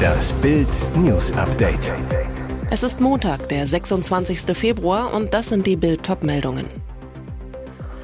Das 0.00 0.32
Bild 0.34 0.68
News 0.96 1.32
Update. 1.32 1.92
Es 2.70 2.82
ist 2.82 3.00
Montag, 3.00 3.48
der 3.48 3.66
26. 3.66 4.56
Februar 4.56 5.12
und 5.12 5.34
das 5.34 5.48
sind 5.48 5.66
die 5.66 5.76
Bild 5.76 6.02
meldungen 6.22 6.66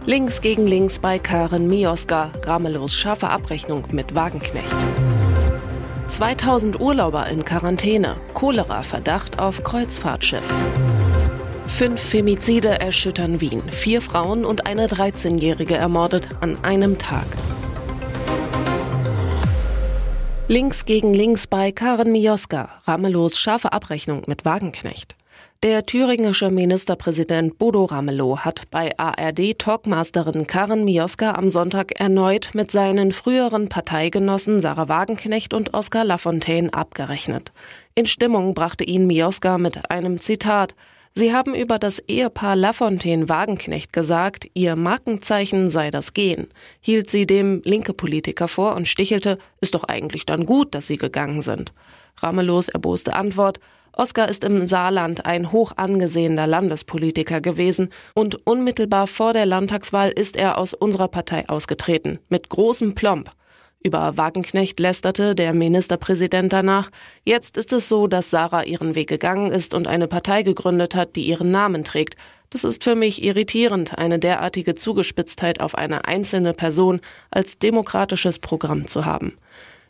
Links 0.04 0.40
gegen 0.40 0.66
links 0.66 0.98
bei 0.98 1.18
Karen 1.18 1.68
Mioska, 1.68 2.30
ramelos 2.44 2.94
scharfe 2.94 3.28
Abrechnung 3.28 3.84
mit 3.90 4.14
Wagenknecht. 4.14 4.76
2000 6.08 6.80
Urlauber 6.80 7.26
in 7.26 7.44
Quarantäne, 7.44 8.16
Cholera-Verdacht 8.34 9.38
auf 9.38 9.64
Kreuzfahrtschiff. 9.64 10.48
Fünf 11.66 12.00
Femizide 12.00 12.80
erschüttern 12.80 13.40
Wien, 13.40 13.62
vier 13.70 14.00
Frauen 14.00 14.44
und 14.44 14.66
eine 14.66 14.86
13-Jährige 14.86 15.74
ermordet 15.74 16.28
an 16.40 16.56
einem 16.62 16.98
Tag. 16.98 17.26
Links 20.48 20.84
gegen 20.84 21.12
links 21.12 21.48
bei 21.48 21.72
Karen 21.72 22.12
Mioska, 22.12 22.68
ramelos 22.84 23.36
scharfe 23.36 23.72
Abrechnung 23.72 24.22
mit 24.28 24.44
Wagenknecht. 24.44 25.16
Der 25.64 25.84
thüringische 25.84 26.52
Ministerpräsident 26.52 27.58
Bodo 27.58 27.86
Ramelow 27.86 28.38
hat 28.38 28.70
bei 28.70 28.96
ARD-Talkmasterin 28.96 30.46
Karen 30.46 30.84
Mioska 30.84 31.32
am 31.32 31.50
Sonntag 31.50 31.98
erneut 31.98 32.50
mit 32.54 32.70
seinen 32.70 33.10
früheren 33.10 33.68
Parteigenossen 33.68 34.60
Sarah 34.60 34.88
Wagenknecht 34.88 35.52
und 35.52 35.74
Oskar 35.74 36.04
Lafontaine 36.04 36.72
abgerechnet. 36.72 37.50
In 37.96 38.06
Stimmung 38.06 38.54
brachte 38.54 38.84
ihn 38.84 39.08
Mioska 39.08 39.58
mit 39.58 39.90
einem 39.90 40.20
Zitat 40.20 40.76
Sie 41.18 41.32
haben 41.32 41.54
über 41.54 41.78
das 41.78 41.98
Ehepaar 41.98 42.56
Lafontaine-Wagenknecht 42.56 43.90
gesagt, 43.90 44.50
ihr 44.52 44.76
Markenzeichen 44.76 45.70
sei 45.70 45.90
das 45.90 46.12
Gehen, 46.12 46.48
hielt 46.82 47.10
sie 47.10 47.24
dem 47.24 47.62
linke 47.64 47.94
Politiker 47.94 48.48
vor 48.48 48.76
und 48.76 48.86
stichelte, 48.86 49.38
ist 49.62 49.74
doch 49.74 49.84
eigentlich 49.84 50.26
dann 50.26 50.44
gut, 50.44 50.74
dass 50.74 50.88
sie 50.88 50.98
gegangen 50.98 51.40
sind. 51.40 51.72
Ramelos 52.18 52.68
erboste 52.68 53.16
Antwort, 53.16 53.60
Oskar 53.94 54.28
ist 54.28 54.44
im 54.44 54.66
Saarland 54.66 55.24
ein 55.24 55.52
hoch 55.52 55.72
angesehener 55.76 56.46
Landespolitiker 56.46 57.40
gewesen 57.40 57.88
und 58.12 58.46
unmittelbar 58.46 59.06
vor 59.06 59.32
der 59.32 59.46
Landtagswahl 59.46 60.10
ist 60.10 60.36
er 60.36 60.58
aus 60.58 60.74
unserer 60.74 61.08
Partei 61.08 61.48
ausgetreten, 61.48 62.18
mit 62.28 62.50
großem 62.50 62.94
Plomb. 62.94 63.30
Über 63.82 64.16
Wagenknecht 64.16 64.80
lästerte 64.80 65.34
der 65.34 65.52
Ministerpräsident 65.52 66.52
danach. 66.52 66.90
Jetzt 67.24 67.56
ist 67.56 67.72
es 67.72 67.88
so, 67.88 68.06
dass 68.06 68.30
Sarah 68.30 68.64
ihren 68.64 68.94
Weg 68.94 69.08
gegangen 69.08 69.52
ist 69.52 69.74
und 69.74 69.86
eine 69.86 70.08
Partei 70.08 70.42
gegründet 70.42 70.94
hat, 70.94 71.14
die 71.14 71.26
ihren 71.26 71.50
Namen 71.50 71.84
trägt. 71.84 72.16
Das 72.50 72.64
ist 72.64 72.84
für 72.84 72.94
mich 72.94 73.22
irritierend, 73.22 73.96
eine 73.98 74.18
derartige 74.18 74.74
Zugespitztheit 74.74 75.60
auf 75.60 75.74
eine 75.74 76.06
einzelne 76.06 76.52
Person 76.52 77.00
als 77.30 77.58
demokratisches 77.58 78.38
Programm 78.38 78.86
zu 78.86 79.04
haben. 79.04 79.36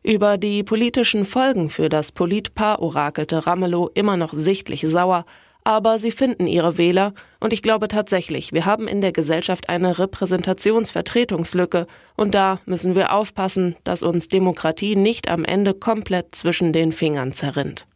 Über 0.02 0.38
die 0.38 0.62
politischen 0.62 1.24
Folgen 1.24 1.68
für 1.68 1.88
das 1.88 2.12
Politpaar 2.12 2.80
orakelte 2.80 3.46
Ramelow 3.46 3.90
immer 3.94 4.16
noch 4.16 4.32
sichtlich 4.34 4.82
sauer, 4.82 5.26
aber 5.66 5.98
sie 5.98 6.12
finden 6.12 6.46
ihre 6.46 6.78
Wähler 6.78 7.12
und 7.40 7.52
ich 7.52 7.60
glaube 7.60 7.88
tatsächlich, 7.88 8.52
wir 8.52 8.66
haben 8.66 8.86
in 8.86 9.00
der 9.00 9.10
Gesellschaft 9.10 9.68
eine 9.68 9.98
Repräsentationsvertretungslücke 9.98 11.88
und 12.14 12.36
da 12.36 12.60
müssen 12.66 12.94
wir 12.94 13.12
aufpassen, 13.12 13.74
dass 13.82 14.04
uns 14.04 14.28
Demokratie 14.28 14.94
nicht 14.94 15.28
am 15.28 15.44
Ende 15.44 15.74
komplett 15.74 16.36
zwischen 16.36 16.72
den 16.72 16.92
Fingern 16.92 17.32
zerrinnt. 17.32 17.88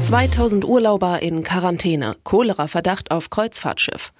2000 0.00 0.66
Urlauber 0.66 1.22
in 1.22 1.42
Quarantäne, 1.42 2.16
Cholera-Verdacht 2.22 3.10
auf 3.10 3.30
Kreuzfahrtschiff. 3.30 4.12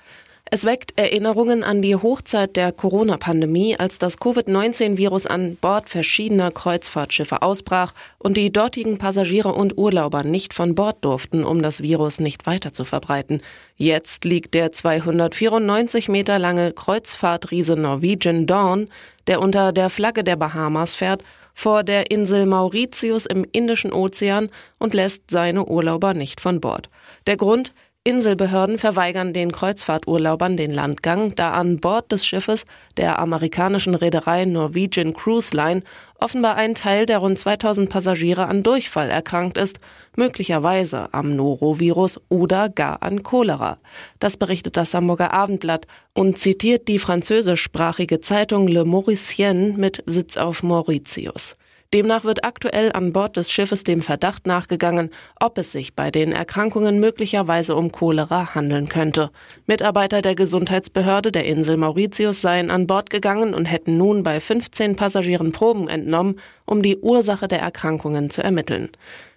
Es 0.54 0.64
weckt 0.64 0.96
Erinnerungen 0.96 1.64
an 1.64 1.82
die 1.82 1.96
Hochzeit 1.96 2.54
der 2.54 2.70
Corona-Pandemie, 2.70 3.76
als 3.76 3.98
das 3.98 4.20
Covid-19-Virus 4.20 5.26
an 5.26 5.56
Bord 5.56 5.90
verschiedener 5.90 6.52
Kreuzfahrtschiffe 6.52 7.42
ausbrach 7.42 7.92
und 8.20 8.36
die 8.36 8.52
dortigen 8.52 8.96
Passagiere 8.96 9.52
und 9.52 9.76
Urlauber 9.76 10.22
nicht 10.22 10.54
von 10.54 10.76
Bord 10.76 11.04
durften, 11.04 11.42
um 11.42 11.60
das 11.60 11.82
Virus 11.82 12.20
nicht 12.20 12.46
weiter 12.46 12.72
zu 12.72 12.84
verbreiten. 12.84 13.42
Jetzt 13.74 14.24
liegt 14.24 14.54
der 14.54 14.70
294 14.70 16.08
Meter 16.08 16.38
lange 16.38 16.72
Kreuzfahrtriese 16.72 17.74
Norwegian 17.74 18.46
Dawn, 18.46 18.86
der 19.26 19.42
unter 19.42 19.72
der 19.72 19.90
Flagge 19.90 20.22
der 20.22 20.36
Bahamas 20.36 20.94
fährt, 20.94 21.24
vor 21.52 21.82
der 21.82 22.12
Insel 22.12 22.46
Mauritius 22.46 23.26
im 23.26 23.44
Indischen 23.50 23.92
Ozean 23.92 24.50
und 24.78 24.94
lässt 24.94 25.32
seine 25.32 25.64
Urlauber 25.64 26.14
nicht 26.14 26.40
von 26.40 26.60
Bord. 26.60 26.90
Der 27.26 27.36
Grund, 27.36 27.72
Inselbehörden 28.06 28.76
verweigern 28.76 29.32
den 29.32 29.50
Kreuzfahrturlaubern 29.50 30.58
den 30.58 30.70
Landgang, 30.70 31.34
da 31.36 31.52
an 31.52 31.78
Bord 31.78 32.12
des 32.12 32.26
Schiffes 32.26 32.66
der 32.98 33.18
amerikanischen 33.18 33.94
Reederei 33.94 34.44
Norwegian 34.44 35.14
Cruise 35.14 35.56
Line 35.56 35.82
offenbar 36.18 36.56
ein 36.56 36.74
Teil 36.74 37.06
der 37.06 37.16
rund 37.16 37.38
2000 37.38 37.88
Passagiere 37.88 38.46
an 38.46 38.62
Durchfall 38.62 39.08
erkrankt 39.08 39.56
ist, 39.56 39.78
möglicherweise 40.16 41.14
am 41.14 41.34
Norovirus 41.34 42.20
oder 42.28 42.68
gar 42.68 43.02
an 43.02 43.22
Cholera. 43.22 43.78
Das 44.20 44.36
berichtet 44.36 44.76
das 44.76 44.92
Hamburger 44.92 45.32
Abendblatt 45.32 45.86
und 46.12 46.36
zitiert 46.36 46.88
die 46.88 46.98
französischsprachige 46.98 48.20
Zeitung 48.20 48.68
Le 48.68 48.84
Mauricien 48.84 49.78
mit 49.78 50.02
Sitz 50.04 50.36
auf 50.36 50.62
Mauritius. 50.62 51.56
Demnach 51.92 52.24
wird 52.24 52.44
aktuell 52.44 52.90
an 52.92 53.12
Bord 53.12 53.36
des 53.36 53.50
Schiffes 53.50 53.84
dem 53.84 54.00
Verdacht 54.00 54.46
nachgegangen, 54.46 55.10
ob 55.38 55.58
es 55.58 55.72
sich 55.72 55.94
bei 55.94 56.10
den 56.10 56.32
Erkrankungen 56.32 56.98
möglicherweise 56.98 57.76
um 57.76 57.92
Cholera 57.92 58.54
handeln 58.54 58.88
könnte. 58.88 59.30
Mitarbeiter 59.66 60.22
der 60.22 60.34
Gesundheitsbehörde 60.34 61.30
der 61.30 61.44
Insel 61.44 61.76
Mauritius 61.76 62.40
seien 62.40 62.70
an 62.70 62.86
Bord 62.86 63.10
gegangen 63.10 63.54
und 63.54 63.66
hätten 63.66 63.96
nun 63.96 64.22
bei 64.22 64.40
15 64.40 64.96
Passagieren 64.96 65.52
Proben 65.52 65.88
entnommen, 65.88 66.40
um 66.64 66.82
die 66.82 66.96
Ursache 66.96 67.46
der 67.46 67.60
Erkrankungen 67.60 68.30
zu 68.30 68.42
ermitteln. 68.42 68.90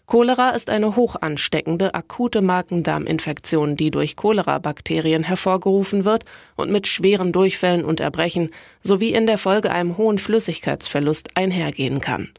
Cholera 0.07 0.51
ist 0.51 0.69
eine 0.69 0.95
hoch 0.95 1.17
ansteckende, 1.19 1.93
akute 1.93 2.41
Magen-Darm-Infektion, 2.41 3.75
die 3.75 3.91
durch 3.91 4.15
Cholera-Bakterien 4.15 5.23
hervorgerufen 5.23 6.05
wird 6.05 6.23
und 6.55 6.71
mit 6.71 6.87
schweren 6.87 7.33
Durchfällen 7.33 7.83
und 7.83 7.99
Erbrechen 7.99 8.51
sowie 8.81 9.13
in 9.13 9.27
der 9.27 9.37
Folge 9.37 9.69
einem 9.69 9.97
hohen 9.97 10.17
Flüssigkeitsverlust 10.17 11.35
einhergehen 11.35 11.99
kann. 11.99 12.29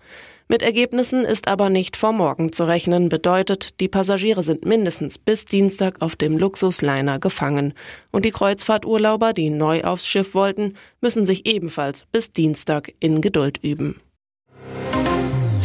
Mit 0.48 0.62
Ergebnissen 0.62 1.26
ist 1.26 1.46
aber 1.46 1.68
nicht 1.68 1.98
vor 1.98 2.14
morgen 2.14 2.52
zu 2.52 2.64
rechnen, 2.64 3.10
bedeutet, 3.10 3.80
die 3.80 3.88
Passagiere 3.88 4.42
sind 4.42 4.64
mindestens 4.64 5.18
bis 5.18 5.44
Dienstag 5.44 6.00
auf 6.00 6.16
dem 6.16 6.38
Luxusliner 6.38 7.18
gefangen. 7.18 7.74
Und 8.12 8.24
die 8.24 8.30
Kreuzfahrturlauber, 8.30 9.34
die 9.34 9.50
neu 9.50 9.84
aufs 9.84 10.06
Schiff 10.06 10.32
wollten, 10.32 10.72
müssen 11.02 11.26
sich 11.26 11.44
ebenfalls 11.44 12.06
bis 12.12 12.32
Dienstag 12.32 12.94
in 12.98 13.20
Geduld 13.20 13.58
üben. 13.62 14.00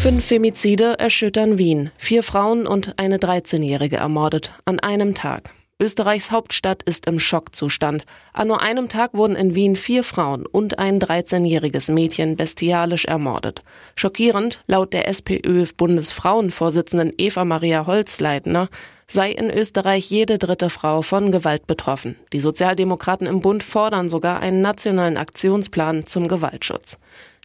Fünf 0.04 0.26
Femizide 0.26 1.00
erschüttern 1.00 1.58
Wien. 1.58 1.90
Vier 1.98 2.22
Frauen 2.24 2.68
und 2.68 3.00
eine 3.00 3.20
13-Jährige 3.20 3.96
ermordet. 3.96 4.52
An 4.66 4.82
einem 4.82 5.16
Tag. 5.16 5.52
Österreichs 5.80 6.30
Hauptstadt 6.30 6.84
ist 6.84 7.08
im 7.08 7.22
Schockzustand. 7.22 8.04
An 8.34 8.50
nur 8.50 8.62
einem 8.62 8.90
Tag 8.90 9.14
wurden 9.14 9.38
in 9.38 9.56
Wien 9.56 9.78
vier 9.78 10.04
Frauen 10.04 10.46
und 10.46 10.78
ein 10.78 11.00
13-jähriges 11.00 11.90
Mädchen 11.90 12.36
bestialisch 12.36 13.06
ermordet. 13.06 13.62
Schockierend, 13.96 14.62
laut 14.68 14.92
der 14.92 15.08
SPÖ-Bundesfrauenvorsitzenden 15.08 17.14
Eva 17.18 17.46
Maria 17.46 17.88
Holzleitner, 17.88 18.68
sei 19.08 19.32
in 19.32 19.50
Österreich 19.50 20.10
jede 20.10 20.38
dritte 20.38 20.70
Frau 20.70 21.02
von 21.02 21.32
Gewalt 21.32 21.66
betroffen. 21.66 22.18
Die 22.34 22.42
Sozialdemokraten 22.42 23.26
im 23.26 23.40
Bund 23.40 23.64
fordern 23.64 24.10
sogar 24.10 24.42
einen 24.42 24.60
nationalen 24.60 25.16
Aktionsplan 25.16 26.06
zum 26.08 26.28
Gewaltschutz. 26.28 26.98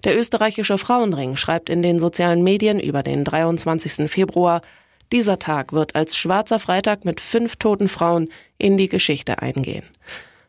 Der 0.04 0.16
österreichische 0.16 0.78
Frauenring 0.78 1.36
schreibt 1.36 1.70
in 1.70 1.82
den 1.82 1.98
sozialen 1.98 2.42
Medien 2.42 2.78
über 2.78 3.02
den 3.02 3.24
23. 3.24 4.10
Februar, 4.10 4.62
dieser 5.10 5.38
Tag 5.38 5.72
wird 5.72 5.96
als 5.96 6.16
schwarzer 6.16 6.58
Freitag 6.58 7.04
mit 7.04 7.20
fünf 7.20 7.56
toten 7.56 7.88
Frauen 7.88 8.28
in 8.58 8.76
die 8.76 8.88
Geschichte 8.88 9.40
eingehen. 9.40 9.84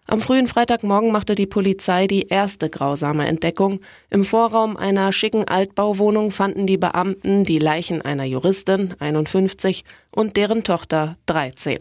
Am 0.05 0.21
frühen 0.21 0.47
Freitagmorgen 0.47 1.11
machte 1.11 1.35
die 1.35 1.45
Polizei 1.45 2.07
die 2.07 2.27
erste 2.29 2.69
grausame 2.69 3.27
Entdeckung. 3.27 3.79
Im 4.09 4.23
Vorraum 4.23 4.75
einer 4.75 5.11
schicken 5.11 5.47
Altbauwohnung 5.47 6.31
fanden 6.31 6.65
die 6.65 6.77
Beamten 6.77 7.43
die 7.43 7.59
Leichen 7.59 8.01
einer 8.01 8.25
Juristin, 8.25 8.95
51, 8.99 9.85
und 10.11 10.35
deren 10.35 10.63
Tochter, 10.63 11.15
13. 11.27 11.79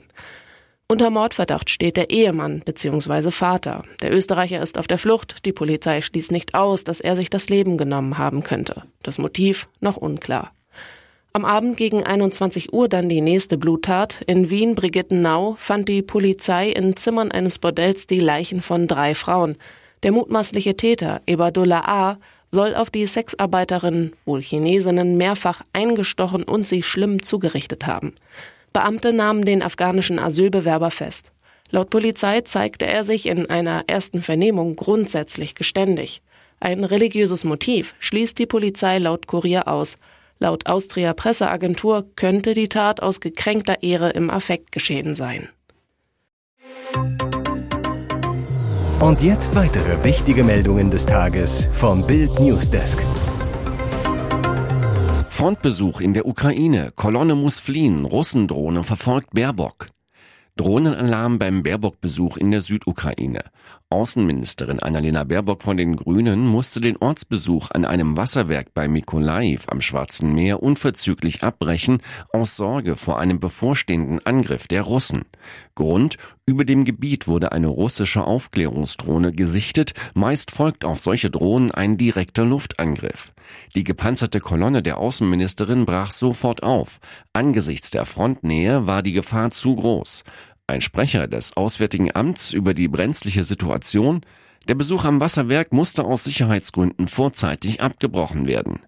Unter 0.91 1.11
Mordverdacht 1.11 1.69
steht 1.69 1.99
der 1.99 2.09
Ehemann 2.09 2.63
bzw. 2.65 3.31
Vater. 3.31 3.83
Der 4.01 4.11
Österreicher 4.11 4.63
ist 4.63 4.79
auf 4.79 4.87
der 4.87 4.97
Flucht. 4.97 5.45
Die 5.45 5.53
Polizei 5.53 6.01
schließt 6.01 6.33
nicht 6.33 6.55
aus, 6.55 6.83
dass 6.83 7.03
er 7.03 7.15
sich 7.15 7.29
das 7.29 7.51
Leben 7.51 7.77
genommen 7.77 8.17
haben 8.17 8.43
könnte. 8.43 8.81
Das 9.03 9.19
Motiv 9.19 9.69
noch 9.81 9.99
unklar. 9.99 10.53
Am 11.35 11.45
Abend 11.45 11.77
gegen 11.77 12.05
21 12.05 12.73
Uhr 12.73 12.89
dann 12.89 13.11
die 13.11 13.21
nächste 13.21 13.59
Bluttat. 13.59 14.23
In 14.27 14.49
Wien 14.49 14.75
Brigittenau 14.75 15.57
fand 15.59 15.91
die 15.91 16.01
Polizei 16.01 16.71
in 16.71 16.97
Zimmern 16.97 17.31
eines 17.33 17.59
Bordells 17.59 18.07
die 18.07 18.21
Leichen 18.21 18.63
von 18.63 18.89
drei 18.89 19.15
Frauen. 19.15 19.59
Der 20.05 20.13
mutmaßliche 20.13 20.75
Täter, 20.75 21.21
Ebadullah 21.27 21.83
A., 21.87 22.19
soll 22.51 22.75
auf 22.75 22.89
die 22.89 23.05
Sexarbeiterinnen, 23.05 24.15
wohl 24.25 24.41
Chinesinnen, 24.41 25.19
mehrfach 25.19 25.61
eingestochen 25.75 26.45
und 26.45 26.67
sie 26.67 26.83
schlimm 26.83 27.23
zugerichtet 27.23 27.87
haben. 27.87 28.15
Beamte 28.73 29.13
nahmen 29.13 29.45
den 29.45 29.63
afghanischen 29.63 30.19
Asylbewerber 30.19 30.91
fest. 30.91 31.33
Laut 31.71 31.91
Polizei 31.91 32.41
zeigte 32.43 32.87
er 32.87 33.05
sich 33.05 33.27
in 33.27 33.49
einer 33.51 33.85
ersten 33.87 34.23
Vernehmung 34.23 34.77
grundsätzlich 34.77 35.55
geständig. 35.55 36.23
Ein 36.61 36.85
religiöses 36.85 37.45
Motiv 37.45 37.95
schließt 37.99 38.39
die 38.39 38.47
Polizei 38.47 38.99
laut 38.99 39.27
Kurier 39.27 39.69
aus. 39.69 39.99
Laut 40.39 40.67
Austria 40.67 41.13
Presseagentur 41.13 42.07
könnte 42.17 42.55
die 42.55 42.69
Tat 42.69 43.03
aus 43.03 43.21
gekränkter 43.21 43.83
Ehre 43.83 44.11
im 44.11 44.31
Affekt 44.31 44.73
geschehen 44.73 45.15
sein. 45.15 45.49
Und 49.01 49.23
jetzt 49.23 49.55
weitere 49.55 50.03
wichtige 50.03 50.43
Meldungen 50.43 50.91
des 50.91 51.07
Tages 51.07 51.69
vom 51.73 52.05
Bild 52.05 52.41
Newsdesk. 52.41 52.99
Frontbesuch 55.39 56.01
in 56.01 56.15
der 56.15 56.27
Ukraine. 56.27 56.91
Kolonne 56.97 57.37
muss 57.37 57.61
fliehen. 57.61 58.05
Russendrohne 58.05 58.83
verfolgt 58.83 59.35
Baerbock. 59.35 59.87
Drohnenalarm 60.57 61.39
beim 61.39 61.63
Baerbock-Besuch 61.63 62.37
in 62.37 62.51
der 62.51 62.61
Südukraine. 62.61 63.45
Außenministerin 63.89 64.81
Annalena 64.81 65.23
Baerbock 65.23 65.63
von 65.63 65.77
den 65.77 65.95
Grünen 65.95 66.45
musste 66.45 66.81
den 66.81 66.97
Ortsbesuch 66.97 67.71
an 67.71 67.85
einem 67.85 68.17
Wasserwerk 68.17 68.75
bei 68.75 68.89
Mykolaiv 68.89 69.67
am 69.69 69.81
Schwarzen 69.81 70.35
Meer 70.35 70.61
unverzüglich 70.61 71.45
abbrechen, 71.45 72.03
aus 72.33 72.57
Sorge 72.57 72.97
vor 72.97 73.21
einem 73.21 73.39
bevorstehenden 73.39 74.19
Angriff 74.27 74.67
der 74.67 74.83
Russen. 74.83 75.23
Grund, 75.77 76.17
über 76.47 76.65
dem 76.65 76.83
Gebiet 76.83 77.29
wurde 77.29 77.53
eine 77.53 77.69
russische 77.69 78.25
Aufklärungsdrohne 78.25 79.31
gesichtet, 79.31 79.95
meist 80.15 80.51
folgt 80.51 80.85
auf 80.85 80.99
solche 80.99 81.31
Drohnen 81.31 81.71
ein 81.71 81.97
direkter 81.97 82.45
Luftangriff. 82.45 83.33
Die 83.75 83.85
gepanzerte 83.85 84.41
Kolonne 84.41 84.83
der 84.83 84.99
Außenministerin 84.99 85.87
brach 85.87 86.11
sofort 86.11 86.63
auf. 86.63 86.99
Angesichts 87.33 87.91
der 87.91 88.07
Frontnähe 88.07 88.87
war 88.87 89.03
die 89.03 89.13
Gefahr 89.13 89.51
zu 89.51 89.77
groß. 89.77 90.25
Ein 90.67 90.81
Sprecher 90.81 91.29
des 91.29 91.57
Auswärtigen 91.57 92.15
Amts 92.15 92.53
über 92.53 92.75
die 92.75 92.89
brenzliche 92.89 93.45
Situation, 93.45 94.21
der 94.69 94.75
Besuch 94.75 95.07
am 95.07 95.19
Wasserwerk 95.21 95.73
musste 95.73 96.05
aus 96.05 96.25
Sicherheitsgründen 96.25 97.09
vorzeitig 97.09 97.81
abgebrochen 97.81 98.47
werden. 98.47 98.81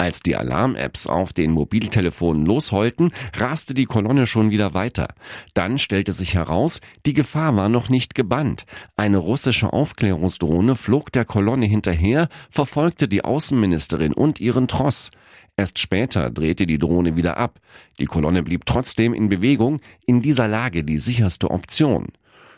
Als 0.00 0.20
die 0.20 0.36
Alarm-Apps 0.36 1.08
auf 1.08 1.32
den 1.32 1.50
Mobiltelefonen 1.50 2.46
losheulten, 2.46 3.10
raste 3.36 3.74
die 3.74 3.84
Kolonne 3.84 4.28
schon 4.28 4.52
wieder 4.52 4.72
weiter. 4.72 5.08
Dann 5.54 5.76
stellte 5.76 6.12
sich 6.12 6.34
heraus, 6.34 6.80
die 7.04 7.14
Gefahr 7.14 7.56
war 7.56 7.68
noch 7.68 7.88
nicht 7.88 8.14
gebannt. 8.14 8.64
Eine 8.96 9.18
russische 9.18 9.72
Aufklärungsdrohne 9.72 10.76
flog 10.76 11.10
der 11.10 11.24
Kolonne 11.24 11.66
hinterher, 11.66 12.28
verfolgte 12.48 13.08
die 13.08 13.24
Außenministerin 13.24 14.12
und 14.12 14.38
ihren 14.38 14.68
Tross. 14.68 15.10
Erst 15.56 15.80
später 15.80 16.30
drehte 16.30 16.68
die 16.68 16.78
Drohne 16.78 17.16
wieder 17.16 17.36
ab. 17.36 17.58
Die 17.98 18.06
Kolonne 18.06 18.44
blieb 18.44 18.66
trotzdem 18.66 19.12
in 19.12 19.28
Bewegung, 19.28 19.80
in 20.06 20.22
dieser 20.22 20.46
Lage 20.46 20.84
die 20.84 20.98
sicherste 20.98 21.50
Option. 21.50 22.06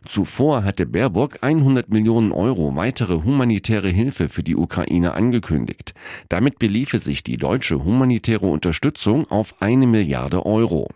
Zuvor 0.06 0.64
hatte 0.64 0.86
Baerbock 0.86 1.38
100 1.42 1.90
Millionen 1.90 2.32
Euro 2.32 2.74
weitere 2.74 3.22
humanitäre 3.22 3.88
Hilfe 3.88 4.28
für 4.28 4.42
die 4.42 4.56
Ukraine 4.56 5.12
angekündigt. 5.12 5.94
Damit 6.28 6.58
beliefe 6.58 6.98
sich 6.98 7.22
die 7.22 7.36
deutsche 7.36 7.84
humanitäre 7.84 8.46
Unterstützung 8.46 9.30
auf 9.30 9.60
eine 9.60 9.86
Milliarde 9.86 10.44
Euro. 10.46 10.88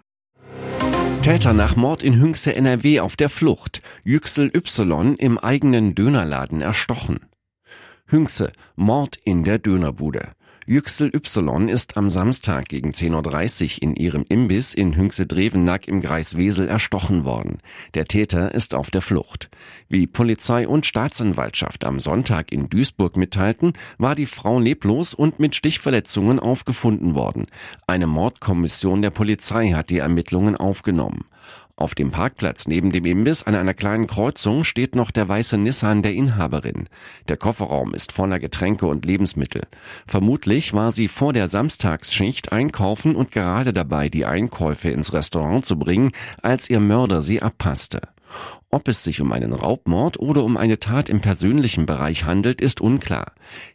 Täter 1.22 1.52
nach 1.54 1.76
Mord 1.76 2.02
in 2.02 2.20
Hünxe 2.20 2.54
NRW 2.54 3.00
auf 3.00 3.16
der 3.16 3.30
Flucht. 3.30 3.80
Yüksel 4.04 4.50
Y 4.54 5.14
im 5.16 5.38
eigenen 5.38 5.94
Dönerladen 5.94 6.60
erstochen. 6.60 7.20
Hünxe, 8.06 8.52
Mord 8.76 9.18
in 9.24 9.44
der 9.44 9.58
Dönerbude. 9.58 10.32
Yüksel 10.66 11.14
Y 11.14 11.68
ist 11.68 11.98
am 11.98 12.08
Samstag 12.08 12.70
gegen 12.70 12.92
10.30 12.92 13.76
Uhr 13.76 13.82
in 13.82 13.96
ihrem 13.96 14.24
Imbiss 14.26 14.72
in 14.72 14.96
Hünxe-Drevenack 14.96 15.86
im 15.88 16.00
Kreis 16.00 16.38
Wesel 16.38 16.68
erstochen 16.68 17.26
worden. 17.26 17.58
Der 17.92 18.06
Täter 18.06 18.54
ist 18.54 18.74
auf 18.74 18.90
der 18.90 19.02
Flucht. 19.02 19.50
Wie 19.90 20.06
Polizei 20.06 20.66
und 20.66 20.86
Staatsanwaltschaft 20.86 21.84
am 21.84 22.00
Sonntag 22.00 22.50
in 22.50 22.70
Duisburg 22.70 23.18
mitteilten, 23.18 23.74
war 23.98 24.14
die 24.14 24.24
Frau 24.24 24.58
leblos 24.58 25.12
und 25.12 25.38
mit 25.38 25.54
Stichverletzungen 25.54 26.38
aufgefunden 26.38 27.14
worden. 27.14 27.44
Eine 27.86 28.06
Mordkommission 28.06 29.02
der 29.02 29.10
Polizei 29.10 29.72
hat 29.72 29.90
die 29.90 29.98
Ermittlungen 29.98 30.56
aufgenommen. 30.56 31.26
Auf 31.76 31.96
dem 31.96 32.12
Parkplatz 32.12 32.68
neben 32.68 32.92
dem 32.92 33.04
Imbiss 33.04 33.42
an 33.42 33.56
einer 33.56 33.74
kleinen 33.74 34.06
Kreuzung 34.06 34.62
steht 34.62 34.94
noch 34.94 35.10
der 35.10 35.26
weiße 35.26 35.58
Nissan 35.58 36.02
der 36.02 36.14
Inhaberin. 36.14 36.88
Der 37.28 37.36
Kofferraum 37.36 37.94
ist 37.94 38.12
voller 38.12 38.38
Getränke 38.38 38.86
und 38.86 39.04
Lebensmittel. 39.04 39.62
Vermutlich 40.06 40.72
war 40.72 40.92
sie 40.92 41.08
vor 41.08 41.32
der 41.32 41.48
Samstagsschicht 41.48 42.52
einkaufen 42.52 43.16
und 43.16 43.32
gerade 43.32 43.72
dabei, 43.72 44.08
die 44.08 44.24
Einkäufe 44.24 44.90
ins 44.90 45.12
Restaurant 45.12 45.66
zu 45.66 45.76
bringen, 45.76 46.12
als 46.42 46.70
ihr 46.70 46.78
Mörder 46.78 47.22
sie 47.22 47.42
abpasste. 47.42 48.02
Ob 48.70 48.88
es 48.88 49.04
sich 49.04 49.20
um 49.20 49.30
einen 49.30 49.52
Raubmord 49.52 50.18
oder 50.18 50.42
um 50.42 50.56
eine 50.56 50.80
Tat 50.80 51.08
im 51.08 51.20
persönlichen 51.20 51.86
Bereich 51.86 52.24
handelt, 52.24 52.60
ist 52.60 52.80
unklar. 52.80 53.32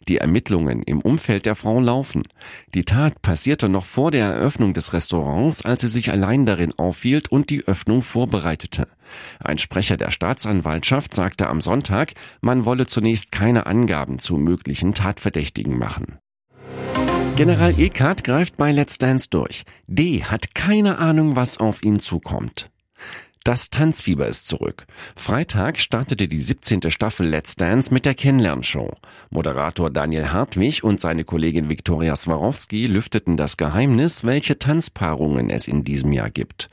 Die 0.08 0.18
Ermittlungen 0.18 0.82
im 0.82 1.00
Umfeld 1.00 1.46
der 1.46 1.54
Frau 1.54 1.80
laufen. 1.80 2.24
Die 2.74 2.84
Tat 2.84 3.22
passierte 3.22 3.68
noch 3.68 3.86
vor 3.86 4.10
der 4.10 4.26
Eröffnung 4.26 4.74
des 4.74 4.92
Restaurants, 4.92 5.64
als 5.64 5.80
sie 5.80 5.88
sich 5.88 6.10
allein 6.10 6.44
darin 6.44 6.74
aufhielt 6.76 7.32
und 7.32 7.48
die 7.48 7.66
Öffnung 7.66 8.02
vorbereitete. 8.02 8.88
Ein 9.38 9.56
Sprecher 9.58 9.96
der 9.96 10.10
Staatsanwaltschaft 10.10 11.14
sagte 11.14 11.48
am 11.48 11.60
Sonntag, 11.62 12.12
man 12.42 12.66
wolle 12.66 12.86
zunächst 12.86 13.32
keine 13.32 13.66
Angaben 13.66 14.18
zu 14.18 14.36
möglichen 14.36 14.92
Tatverdächtigen 14.92 15.78
machen. 15.78 16.18
General 17.36 17.72
Eckhardt 17.78 18.22
greift 18.22 18.58
bei 18.58 18.70
Let's 18.70 18.98
Dance 18.98 19.28
durch. 19.30 19.64
D 19.86 20.24
hat 20.24 20.54
keine 20.54 20.98
Ahnung, 20.98 21.36
was 21.36 21.56
auf 21.56 21.82
ihn 21.82 22.00
zukommt. 22.00 22.70
Das 23.42 23.70
Tanzfieber 23.70 24.26
ist 24.26 24.48
zurück. 24.48 24.86
Freitag 25.16 25.80
startete 25.80 26.28
die 26.28 26.42
17. 26.42 26.90
Staffel 26.90 27.26
Let's 27.26 27.56
Dance 27.56 27.92
mit 27.92 28.04
der 28.04 28.14
Kennenlernshow. 28.14 28.94
Moderator 29.30 29.88
Daniel 29.88 30.30
Hartwig 30.30 30.84
und 30.84 31.00
seine 31.00 31.24
Kollegin 31.24 31.70
Viktoria 31.70 32.16
Swarovski 32.16 32.86
lüfteten 32.86 33.38
das 33.38 33.56
Geheimnis, 33.56 34.24
welche 34.24 34.58
Tanzpaarungen 34.58 35.48
es 35.48 35.68
in 35.68 35.84
diesem 35.84 36.12
Jahr 36.12 36.28
gibt. 36.28 36.68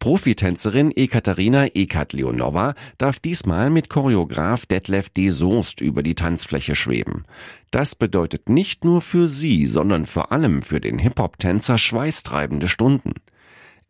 Profitänzerin 0.00 0.90
Ekaterina 0.90 1.66
Ekat-Leonova 1.74 2.74
darf 2.98 3.20
diesmal 3.20 3.70
mit 3.70 3.88
Choreograf 3.88 4.66
Detlef 4.66 5.10
D. 5.10 5.30
Soest 5.30 5.80
über 5.80 6.02
die 6.02 6.14
Tanzfläche 6.16 6.74
schweben. 6.74 7.26
Das 7.70 7.94
bedeutet 7.94 8.48
nicht 8.48 8.84
nur 8.84 9.02
für 9.02 9.28
sie, 9.28 9.66
sondern 9.66 10.06
vor 10.06 10.32
allem 10.32 10.62
für 10.62 10.80
den 10.80 10.98
Hip-Hop-Tänzer 10.98 11.78
schweißtreibende 11.78 12.66
Stunden. 12.66 13.14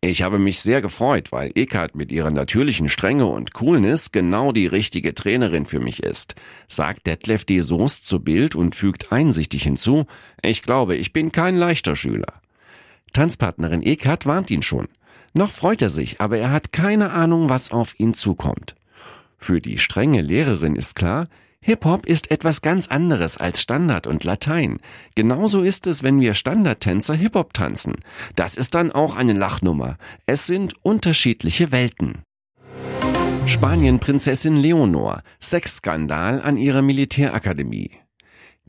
Ich 0.01 0.21
habe 0.21 0.39
mich 0.39 0.61
sehr 0.61 0.81
gefreut, 0.81 1.33
weil 1.33 1.51
Eckart 1.55 1.93
mit 1.93 2.09
ihrer 2.09 2.31
natürlichen 2.31 2.87
Strenge 2.87 3.25
und 3.25 3.53
Coolness 3.53 4.13
genau 4.13 4.53
die 4.53 4.65
richtige 4.65 5.13
Trainerin 5.13 5.65
für 5.65 5.81
mich 5.81 6.03
ist, 6.03 6.35
sagt 6.69 7.05
Detlef 7.05 7.43
D. 7.43 7.59
Soest 7.59 8.05
zu 8.05 8.21
Bild 8.21 8.55
und 8.55 8.75
fügt 8.75 9.11
einsichtig 9.11 9.63
hinzu, 9.63 10.05
ich 10.41 10.61
glaube, 10.61 10.95
ich 10.95 11.11
bin 11.11 11.33
kein 11.33 11.57
leichter 11.57 11.97
Schüler. 11.97 12.33
Tanzpartnerin 13.11 13.83
Eckart 13.83 14.25
warnt 14.25 14.49
ihn 14.51 14.61
schon. 14.61 14.87
Noch 15.33 15.51
freut 15.51 15.81
er 15.81 15.89
sich, 15.89 16.21
aber 16.21 16.37
er 16.37 16.51
hat 16.51 16.71
keine 16.71 17.11
Ahnung, 17.11 17.49
was 17.49 17.71
auf 17.71 17.99
ihn 17.99 18.13
zukommt. 18.13 18.75
Für 19.37 19.59
die 19.59 19.79
strenge 19.79 20.21
Lehrerin 20.21 20.77
ist 20.77 20.95
klar, 20.95 21.27
Hip-Hop 21.61 22.05
ist 22.05 22.31
etwas 22.31 22.61
ganz 22.61 22.87
anderes 22.87 23.35
als 23.35 23.61
Standard 23.61 24.07
und 24.07 24.23
Latein. 24.23 24.79
Genauso 25.15 25.61
ist 25.61 25.87
es, 25.87 26.03
wenn 26.03 26.19
wir 26.21 26.33
Standardtänzer 26.33 27.15
Hip-Hop 27.15 27.53
tanzen. 27.53 27.95
Das 28.35 28.55
ist 28.55 28.75
dann 28.75 28.91
auch 28.91 29.15
eine 29.15 29.33
Lachnummer. 29.33 29.97
Es 30.25 30.47
sind 30.47 30.73
unterschiedliche 30.83 31.71
Welten. 31.71 32.23
Spanien 33.45 33.99
Prinzessin 33.99 34.55
Leonor. 34.55 35.21
Sexskandal 35.41 36.41
an 36.41 36.55
ihrer 36.55 36.81
Militärakademie. 36.81 37.91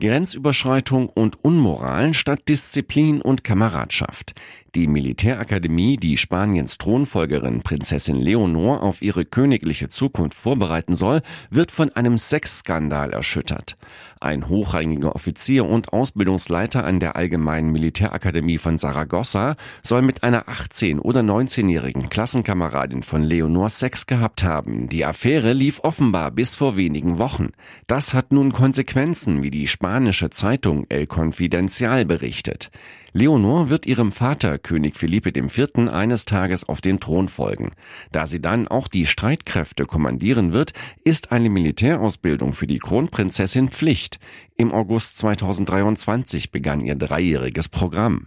Grenzüberschreitung 0.00 1.09
und 1.11 1.44
Unmoral 1.44 2.14
statt 2.14 2.49
Disziplin 2.49 3.20
und 3.20 3.44
Kameradschaft. 3.44 4.35
Die 4.76 4.86
Militärakademie, 4.86 5.96
die 5.96 6.16
Spaniens 6.16 6.78
Thronfolgerin 6.78 7.62
Prinzessin 7.62 8.20
Leonor 8.20 8.84
auf 8.84 9.02
ihre 9.02 9.24
königliche 9.24 9.88
Zukunft 9.88 10.38
vorbereiten 10.38 10.94
soll, 10.94 11.22
wird 11.50 11.72
von 11.72 11.90
einem 11.96 12.16
Sexskandal 12.16 13.10
erschüttert. 13.12 13.76
Ein 14.20 14.48
hochrangiger 14.48 15.16
Offizier 15.16 15.68
und 15.68 15.92
Ausbildungsleiter 15.92 16.84
an 16.84 17.00
der 17.00 17.16
Allgemeinen 17.16 17.72
Militärakademie 17.72 18.58
von 18.58 18.78
Saragossa 18.78 19.56
soll 19.82 20.02
mit 20.02 20.22
einer 20.22 20.44
18- 20.44 21.00
oder 21.00 21.22
19-jährigen 21.22 22.08
Klassenkameradin 22.08 23.02
von 23.02 23.24
Leonor 23.24 23.70
Sex 23.70 24.06
gehabt 24.06 24.44
haben. 24.44 24.88
Die 24.88 25.04
Affäre 25.04 25.52
lief 25.52 25.80
offenbar 25.82 26.30
bis 26.30 26.54
vor 26.54 26.76
wenigen 26.76 27.18
Wochen. 27.18 27.48
Das 27.88 28.14
hat 28.14 28.32
nun 28.32 28.52
Konsequenzen, 28.52 29.42
wie 29.42 29.50
die 29.50 29.66
spanische 29.66 30.30
Zeitung 30.30 30.86
El 30.90 31.08
Confidencial 31.08 32.04
berichtet. 32.04 32.70
Leonor 33.12 33.70
wird 33.70 33.86
ihrem 33.86 34.12
Vater 34.12 34.60
König 34.62 34.97
Philippe 34.97 35.31
IV. 35.31 35.88
eines 35.90 36.25
Tages 36.25 36.69
auf 36.69 36.81
den 36.81 37.00
Thron 37.00 37.29
folgen. 37.29 37.73
Da 38.12 38.26
sie 38.26 38.40
dann 38.40 38.69
auch 38.69 38.88
die 38.88 39.07
Streitkräfte 39.07 39.87
kommandieren 39.87 40.52
wird, 40.52 40.73
ist 41.05 41.33
eine 41.33 41.50
Militärausbildung 41.50 42.52
für 42.52 42.67
die 42.67 42.79
Kronprinzessin 42.79 43.69
Pflicht. 43.69 44.19
Im 44.61 44.73
August 44.73 45.17
2023 45.17 46.50
begann 46.50 46.83
ihr 46.83 46.95
dreijähriges 46.95 47.71
Programm. 47.71 48.26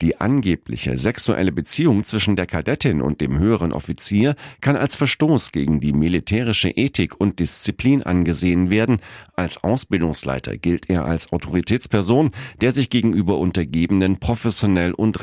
Die 0.00 0.18
angebliche 0.18 0.96
sexuelle 0.96 1.52
Beziehung 1.52 2.06
zwischen 2.06 2.36
der 2.36 2.46
Kadettin 2.46 3.02
und 3.02 3.20
dem 3.20 3.38
höheren 3.38 3.70
Offizier 3.70 4.34
kann 4.62 4.76
als 4.76 4.96
Verstoß 4.96 5.52
gegen 5.52 5.80
die 5.80 5.92
militärische 5.92 6.70
Ethik 6.70 7.20
und 7.20 7.38
Disziplin 7.38 8.02
angesehen 8.02 8.70
werden. 8.70 9.00
Als 9.36 9.62
Ausbildungsleiter 9.62 10.56
gilt 10.56 10.88
er 10.88 11.04
als 11.04 11.30
Autoritätsperson, 11.32 12.30
der 12.62 12.72
sich 12.72 12.88
gegenüber 12.88 13.36
Untergebenen 13.36 14.16
professionell 14.16 14.92
und 14.92 15.20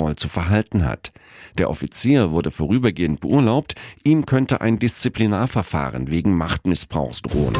respektvoll 0.00 0.16
zu 0.16 0.28
verhalten 0.28 0.86
hat. 0.86 1.12
Der 1.58 1.68
Offizier 1.70 2.30
wurde 2.30 2.50
vorübergehend 2.50 3.20
beurlaubt, 3.20 3.74
ihm 4.04 4.26
könnte 4.26 4.60
ein 4.60 4.78
Disziplinarverfahren 4.78 6.10
wegen 6.10 6.36
Machtmissbrauchs 6.36 7.22
drohen. 7.22 7.56